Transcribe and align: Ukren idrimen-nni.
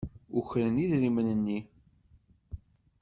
Ukren 0.39 0.77
idrimen-nni. 0.83 1.59